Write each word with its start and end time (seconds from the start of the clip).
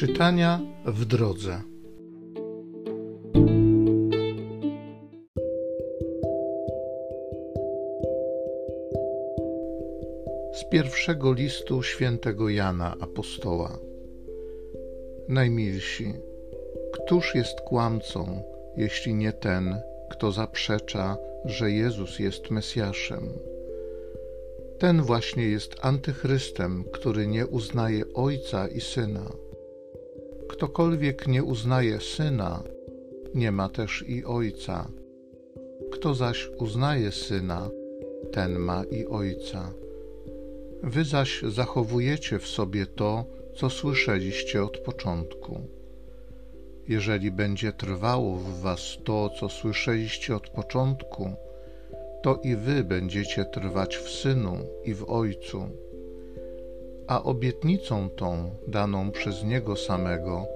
Czytania 0.00 0.60
w 0.86 1.04
drodze. 1.04 1.62
Z 10.52 10.64
pierwszego 10.70 11.32
listu 11.32 11.82
świętego 11.82 12.48
Jana 12.48 12.96
Apostoła. 13.00 13.78
Najmilsi, 15.28 16.14
któż 16.92 17.34
jest 17.34 17.60
kłamcą, 17.60 18.42
jeśli 18.76 19.14
nie 19.14 19.32
ten, 19.32 19.80
kto 20.10 20.32
zaprzecza, 20.32 21.16
że 21.44 21.70
Jezus 21.70 22.18
jest 22.18 22.50
Mesjaszem? 22.50 23.28
Ten 24.78 25.02
właśnie 25.02 25.44
jest 25.44 25.76
antychrystem, 25.80 26.84
który 26.92 27.26
nie 27.26 27.46
uznaje 27.46 28.04
Ojca 28.14 28.68
i 28.68 28.80
Syna. 28.80 29.49
Ktokolwiek 30.60 31.26
nie 31.28 31.44
uznaje 31.44 32.00
Syna, 32.00 32.62
nie 33.34 33.52
ma 33.52 33.68
też 33.68 34.04
i 34.08 34.24
Ojca. 34.24 34.88
Kto 35.92 36.14
zaś 36.14 36.48
uznaje 36.58 37.12
Syna, 37.12 37.70
ten 38.32 38.58
ma 38.58 38.84
i 38.84 39.06
Ojca. 39.06 39.72
Wy 40.82 41.04
zaś 41.04 41.42
zachowujecie 41.42 42.38
w 42.38 42.46
sobie 42.46 42.86
to, 42.86 43.24
co 43.56 43.70
słyszeliście 43.70 44.64
od 44.64 44.78
początku. 44.78 45.60
Jeżeli 46.88 47.30
będzie 47.30 47.72
trwało 47.72 48.36
w 48.36 48.60
was 48.60 48.98
to, 49.04 49.30
co 49.40 49.48
słyszeliście 49.48 50.36
od 50.36 50.48
początku, 50.48 51.32
to 52.22 52.40
i 52.44 52.56
wy 52.56 52.84
będziecie 52.84 53.44
trwać 53.44 53.96
w 53.96 54.10
Synu 54.10 54.56
i 54.84 54.94
w 54.94 55.10
Ojcu. 55.10 55.89
A 57.10 57.22
obietnicą 57.22 58.10
tą, 58.10 58.50
daną 58.68 59.10
przez 59.10 59.44
Niego 59.44 59.76
samego, 59.76 60.46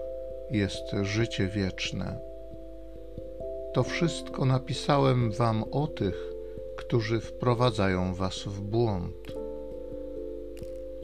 jest 0.50 0.84
życie 1.02 1.48
wieczne. 1.48 2.18
To 3.72 3.82
wszystko 3.82 4.44
napisałem 4.44 5.30
wam 5.30 5.64
o 5.70 5.86
tych, 5.86 6.32
którzy 6.76 7.20
wprowadzają 7.20 8.14
was 8.14 8.38
w 8.38 8.60
błąd. 8.60 9.34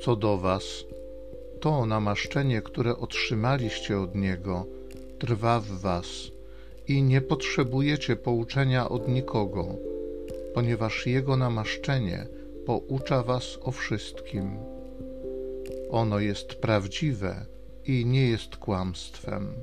Co 0.01 0.17
do 0.17 0.39
was, 0.39 0.65
to 1.61 1.87
namaszczenie, 1.87 2.63
które 2.63 2.97
otrzymaliście 2.97 4.01
od 4.01 4.15
Niego, 4.15 4.67
trwa 5.19 5.61
w 5.61 5.67
was 5.67 6.07
i 6.89 7.03
nie 7.03 7.21
potrzebujecie 7.21 8.17
pouczenia 8.17 8.89
od 8.89 9.09
nikogo 9.09 9.67
ponieważ 10.55 11.07
Jego 11.07 11.37
namaszczenie 11.37 12.27
poucza 12.67 13.23
Was 13.23 13.59
o 13.63 13.71
wszystkim. 13.71 14.57
Ono 15.91 16.19
jest 16.19 16.55
prawdziwe 16.55 17.47
i 17.85 18.07
nie 18.07 18.29
jest 18.29 18.57
kłamstwem. 18.57 19.55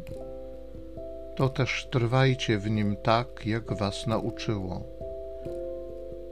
To 1.36 1.50
też 1.50 1.88
trwajcie 1.92 2.58
w 2.58 2.70
nim 2.70 2.96
tak, 3.04 3.46
jak 3.46 3.74
Was 3.74 4.08
nauczyło. 4.08 4.84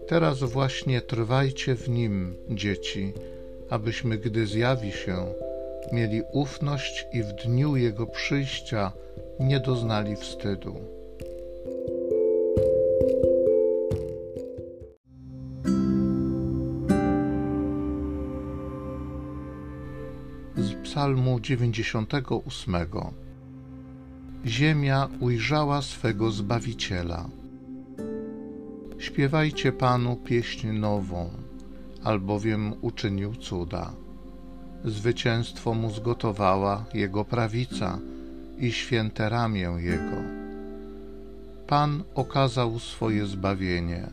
Teraz 0.07 0.39
właśnie 0.39 1.01
trwajcie 1.01 1.75
w 1.75 1.89
nim, 1.89 2.35
dzieci, 2.49 3.13
abyśmy, 3.69 4.17
gdy 4.17 4.47
zjawi 4.47 4.91
się, 4.91 5.25
mieli 5.91 6.21
ufność 6.31 7.07
i 7.13 7.23
w 7.23 7.33
dniu 7.33 7.75
Jego 7.75 8.07
przyjścia 8.07 8.91
nie 9.39 9.59
doznali 9.59 10.15
wstydu. 10.15 10.75
Psalmu 20.95 21.39
98. 21.39 22.75
Ziemia 24.45 25.09
ujrzała 25.19 25.81
swego 25.81 26.31
Zbawiciela. 26.31 27.29
Śpiewajcie 28.97 29.71
Panu 29.71 30.15
pieśń 30.15 30.67
nową, 30.67 31.29
albowiem 32.03 32.73
uczynił 32.81 33.35
cuda. 33.35 33.93
Zwycięstwo 34.85 35.73
mu 35.73 35.91
zgotowała 35.91 36.85
Jego 36.93 37.25
prawica 37.25 37.99
i 38.57 38.71
święte 38.71 39.29
ramię 39.29 39.71
Jego. 39.77 40.21
Pan 41.67 42.03
okazał 42.13 42.79
swoje 42.79 43.25
zbawienie. 43.25 44.07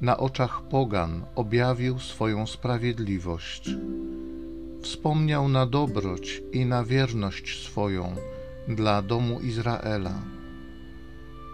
Na 0.00 0.16
oczach 0.16 0.62
pogan 0.62 1.22
objawił 1.34 1.98
swoją 1.98 2.46
sprawiedliwość 2.46 3.70
wspomniał 4.82 5.48
na 5.48 5.66
dobroć 5.66 6.42
i 6.52 6.66
na 6.66 6.84
wierność 6.84 7.64
swoją 7.64 8.16
dla 8.68 9.02
domu 9.02 9.40
Izraela. 9.40 10.14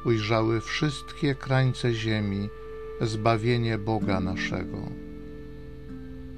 Ujrzały 0.05 0.61
wszystkie 0.61 1.35
krańce 1.35 1.95
ziemi 1.95 2.49
zbawienie 3.01 3.79
Boga 3.79 4.21
naszego. 4.21 4.79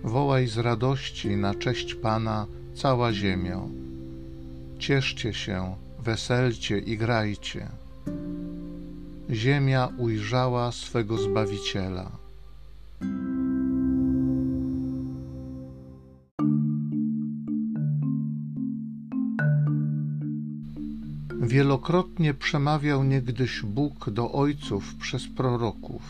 Wołaj 0.04 0.46
z 0.46 0.58
radości 0.58 1.36
na 1.36 1.54
cześć 1.54 1.94
Pana 1.94 2.46
cała 2.74 3.12
ziemia. 3.12 3.60
Cieszcie 4.78 5.32
się, 5.32 5.76
weselcie 5.98 6.78
i 6.78 6.96
grajcie. 6.96 7.68
Ziemia 9.30 9.88
ujrzała 9.98 10.72
swego 10.72 11.18
Zbawiciela. 11.18 12.19
Wielokrotnie 21.42 22.34
przemawiał 22.34 23.04
niegdyś 23.04 23.62
Bóg 23.62 24.10
do 24.10 24.32
ojców 24.32 24.94
przez 24.94 25.28
proroków, 25.28 26.02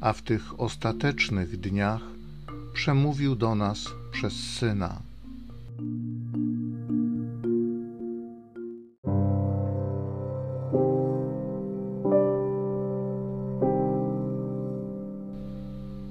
a 0.00 0.12
w 0.12 0.22
tych 0.22 0.60
ostatecznych 0.60 1.60
dniach 1.60 2.00
przemówił 2.72 3.36
do 3.36 3.54
nas 3.54 3.84
przez 4.12 4.32
Syna. 4.32 5.02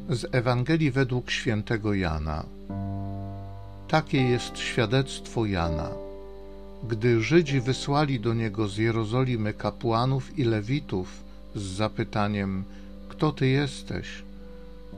Z 0.10 0.26
Ewangelii 0.32 0.92
według 0.92 1.32
świętego 1.32 1.94
Jana. 1.94 2.44
Takie 3.88 4.22
jest 4.22 4.58
świadectwo 4.58 5.46
Jana 5.46 6.09
gdy 6.84 7.22
Żydzi 7.22 7.62
wysłali 7.62 8.20
do 8.20 8.34
niego 8.34 8.68
z 8.68 8.78
Jerozolimy 8.78 9.54
kapłanów 9.54 10.40
i 10.40 10.44
lewitów 10.44 11.24
z 11.56 11.62
zapytaniem: 11.62 12.64
Kto 13.10 13.32
ty 13.32 13.48
jesteś? 13.48 14.24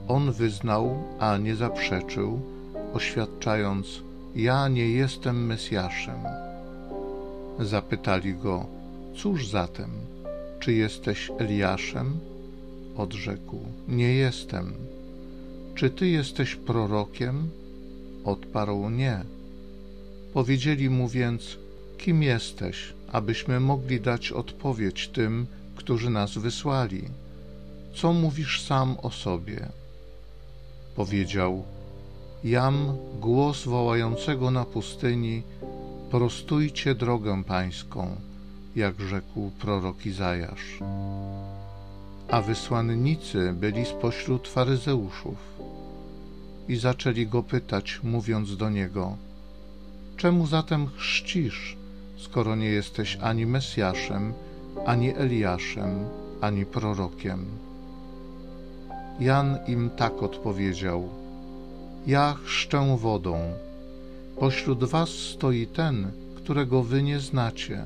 On 0.08 0.32
wyznał, 0.32 1.04
a 1.18 1.36
nie 1.36 1.56
zaprzeczył, 1.56 2.40
oświadczając: 2.92 3.86
Ja 4.36 4.68
nie 4.68 4.88
jestem 4.88 5.46
Mesjaszem. 5.46 6.20
Zapytali 7.58 8.34
go: 8.34 8.66
Cóż 9.16 9.48
zatem? 9.48 9.90
Czy 10.60 10.72
jesteś 10.72 11.30
Eliaszem? 11.38 12.18
Odrzekł: 12.96 13.58
Nie 13.88 14.14
jestem. 14.14 14.72
Czy 15.74 15.90
ty 15.90 16.08
jesteś 16.08 16.56
prorokiem? 16.56 17.48
Odparł: 18.24 18.90
Nie. 18.90 19.24
Powiedzieli 20.32 20.90
mu 20.90 21.08
więc: 21.08 21.61
Kim 22.02 22.22
jesteś, 22.22 22.92
abyśmy 23.12 23.60
mogli 23.60 24.00
dać 24.00 24.32
odpowiedź 24.32 25.08
tym, 25.08 25.46
którzy 25.76 26.10
nas 26.10 26.38
wysłali? 26.38 27.02
Co 27.94 28.12
mówisz 28.12 28.62
sam 28.62 28.96
o 29.02 29.10
sobie? 29.10 29.68
Powiedział: 30.96 31.64
Jam 32.44 32.96
głos 33.20 33.64
wołającego 33.64 34.50
na 34.50 34.64
pustyni: 34.64 35.42
Prostujcie 36.10 36.94
drogę 36.94 37.44
pańską, 37.44 38.16
jak 38.76 39.00
rzekł 39.00 39.50
prorok 39.50 40.06
Izajasz. 40.06 40.78
A 42.28 42.42
wysłannicy 42.42 43.52
byli 43.52 43.84
spośród 43.84 44.48
faryzeuszów 44.48 45.38
i 46.68 46.76
zaczęli 46.76 47.26
go 47.26 47.42
pytać, 47.42 48.00
mówiąc 48.02 48.56
do 48.56 48.70
niego: 48.70 49.16
Czemu 50.16 50.46
zatem 50.46 50.88
chrzcisz? 50.96 51.81
Skoro 52.24 52.56
nie 52.56 52.68
jesteś 52.68 53.18
ani 53.20 53.46
Mesjaszem, 53.46 54.32
ani 54.86 55.16
Eliaszem, 55.16 55.90
ani 56.40 56.66
prorokiem. 56.66 57.46
Jan 59.20 59.58
im 59.66 59.90
tak 59.90 60.22
odpowiedział: 60.22 61.08
Ja 62.06 62.34
chrzczę 62.44 62.96
wodą. 62.98 63.38
Pośród 64.38 64.84
was 64.84 65.08
stoi 65.08 65.66
ten, 65.66 66.10
którego 66.36 66.82
wy 66.82 67.02
nie 67.02 67.20
znacie, 67.20 67.84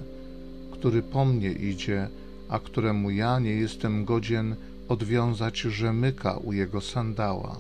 który 0.73 1.03
po 1.03 1.25
mnie 1.25 1.53
idzie, 1.53 2.09
a 2.49 2.59
któremu 2.59 3.11
ja 3.11 3.39
nie 3.39 3.55
jestem 3.55 4.05
godzien 4.05 4.57
odwiązać 4.89 5.61
rzemyka 5.61 6.37
u 6.37 6.53
jego 6.53 6.81
sandała. 6.81 7.57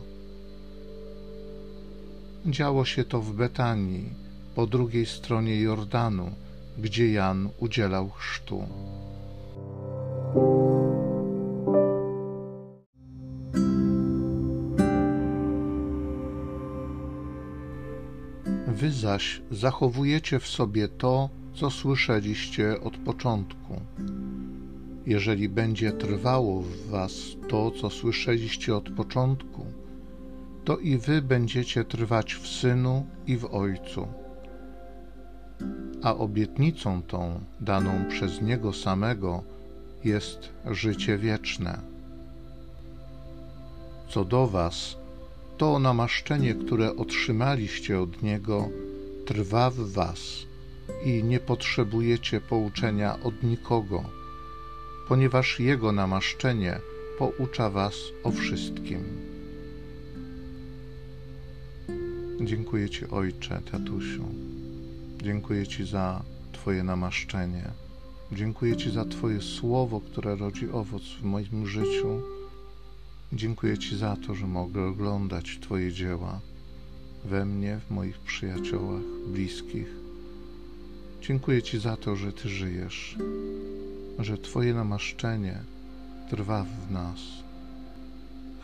Działo 2.46 2.84
się 2.84 3.04
to 3.04 3.20
w 3.20 3.32
Betanii 3.32 4.10
po 4.54 4.66
drugiej 4.66 5.06
stronie 5.06 5.60
Jordanu, 5.60 6.30
gdzie 6.78 7.12
Jan 7.12 7.48
udzielał 7.58 8.10
chrztu. 8.10 8.64
Wy 18.66 18.92
zaś 18.92 19.42
zachowujecie 19.50 20.40
w 20.40 20.46
sobie 20.46 20.88
to, 20.88 21.30
co 21.54 21.70
słyszeliście 21.70 22.80
od 22.80 22.96
początku. 22.96 23.80
Jeżeli 25.06 25.48
będzie 25.48 25.92
trwało 25.92 26.62
w 26.62 26.86
Was 26.86 27.12
to, 27.48 27.70
co 27.70 27.90
słyszeliście 27.90 28.76
od 28.76 28.90
początku, 28.90 29.66
to 30.64 30.78
i 30.78 30.98
Wy 30.98 31.22
będziecie 31.22 31.84
trwać 31.84 32.34
w 32.34 32.48
Synu 32.48 33.06
i 33.26 33.36
w 33.36 33.44
Ojcu. 33.44 34.08
A 36.02 36.16
obietnicą 36.16 37.02
tą, 37.02 37.40
daną 37.60 38.04
przez 38.08 38.42
Niego 38.42 38.72
samego, 38.72 39.42
jest 40.04 40.48
życie 40.70 41.18
wieczne. 41.18 41.80
Co 44.08 44.24
do 44.24 44.46
Was, 44.46 44.96
to 45.58 45.78
namaszczenie, 45.78 46.54
które 46.54 46.96
otrzymaliście 46.96 48.00
od 48.00 48.22
Niego, 48.22 48.68
trwa 49.26 49.70
w 49.70 49.76
Was 49.76 50.20
i 51.04 51.24
nie 51.24 51.40
potrzebujecie 51.40 52.40
pouczenia 52.40 53.18
od 53.22 53.42
nikogo, 53.42 54.04
ponieważ 55.08 55.60
Jego 55.60 55.92
namaszczenie 55.92 56.80
poucza 57.18 57.70
Was 57.70 57.94
o 58.24 58.30
wszystkim. 58.30 59.04
Dziękuję 62.40 62.90
Ci, 62.90 63.06
Ojcze, 63.10 63.60
tatusiu. 63.72 64.24
Dziękuję 65.26 65.66
Ci 65.66 65.86
za 65.86 66.22
Twoje 66.52 66.82
namaszczenie. 66.82 67.64
Dziękuję 68.32 68.76
Ci 68.76 68.90
za 68.90 69.04
Twoje 69.04 69.42
słowo, 69.42 70.00
które 70.00 70.36
rodzi 70.36 70.70
owoc 70.70 71.02
w 71.02 71.22
moim 71.22 71.66
życiu 71.66 72.22
Dziękuję 73.32 73.78
Ci 73.78 73.96
za 73.96 74.16
to, 74.26 74.34
że 74.34 74.46
mogę 74.46 74.86
oglądać 74.86 75.58
Twoje 75.62 75.92
dzieła 75.92 76.40
we 77.24 77.44
mnie, 77.44 77.80
w 77.86 77.90
moich 77.90 78.18
przyjaciołach, 78.18 79.02
bliskich. 79.26 79.88
Dziękuję 81.22 81.62
Ci 81.62 81.78
za 81.78 81.96
to, 81.96 82.16
że 82.16 82.32
Ty 82.32 82.48
żyjesz, 82.48 83.16
że 84.18 84.38
Twoje 84.38 84.74
namaszczenie 84.74 85.58
trwa 86.30 86.64
w 86.64 86.90
nas. 86.90 87.20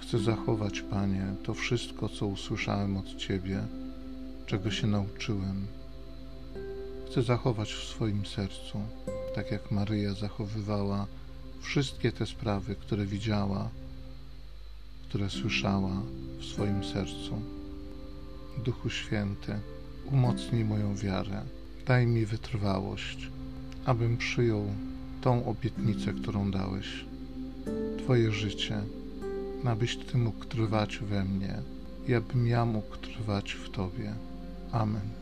Chcę 0.01 0.19
zachować, 0.19 0.81
Panie, 0.81 1.35
to 1.43 1.55
wszystko, 1.55 2.09
co 2.09 2.27
usłyszałem 2.27 2.97
od 2.97 3.17
Ciebie, 3.17 3.67
czego 4.47 4.71
się 4.71 4.87
nauczyłem. 4.87 5.82
Chcę 7.13 7.23
zachować 7.23 7.73
w 7.73 7.85
swoim 7.85 8.27
sercu, 8.27 8.79
tak 9.35 9.51
jak 9.51 9.71
Maryja 9.71 10.15
zachowywała 10.15 11.07
wszystkie 11.61 12.13
te 12.13 12.27
sprawy, 12.27 12.75
które 12.75 13.07
widziała 13.07 13.71
które 15.13 15.31
słyszała 15.31 16.03
w 16.39 16.45
swoim 16.45 16.85
sercu. 16.85 17.43
Duchu 18.65 18.91
Święty, 18.91 19.53
umocnij 20.13 20.65
moją 20.65 20.97
wiarę, 20.97 21.43
daj 21.87 22.07
mi 22.07 22.27
wytrwałość, 22.27 23.31
abym 23.85 24.17
przyjął 24.17 24.65
tą 25.21 25.45
obietnicę, 25.45 26.13
którą 26.13 26.51
dałeś, 26.51 27.05
Twoje 27.99 28.33
życie, 28.33 28.83
abyś 29.65 29.97
Ty 29.97 30.19
mógł 30.19 30.45
trwać 30.45 30.99
we 30.99 31.25
mnie 31.25 31.59
i 32.09 32.15
abym 32.15 32.47
ja 32.47 32.65
mógł 32.65 32.97
trwać 32.97 33.53
w 33.53 33.71
Tobie. 33.71 34.15
Amen. 34.71 35.22